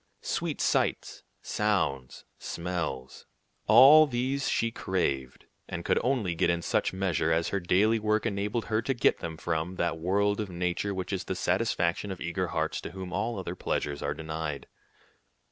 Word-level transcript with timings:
Sweet 0.23 0.59
sights, 0.59 1.21
sounds, 1.43 2.25
smells, 2.39 3.27
all 3.67 4.07
these 4.07 4.49
she 4.49 4.71
craved, 4.71 5.45
and 5.67 5.85
could 5.85 5.97
get 5.97 6.03
only 6.03 6.33
in 6.33 6.63
such 6.63 6.91
measure 6.91 7.31
as 7.31 7.49
her 7.49 7.59
daily 7.59 7.99
work 7.99 8.25
enabled 8.25 8.65
her 8.65 8.81
to 8.81 8.95
get 8.95 9.19
them 9.19 9.37
from 9.37 9.75
that 9.75 9.99
world 9.99 10.39
of 10.39 10.49
nature 10.49 10.95
which 10.95 11.13
is 11.13 11.25
the 11.25 11.35
satisfaction 11.35 12.09
of 12.09 12.19
eager 12.19 12.47
hearts 12.47 12.81
to 12.81 12.93
whom 12.93 13.13
all 13.13 13.37
other 13.37 13.53
pleasures 13.53 14.01
are 14.01 14.15
denied. 14.15 14.65